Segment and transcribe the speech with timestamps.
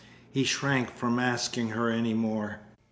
[0.31, 2.61] He shrank from asking her any more.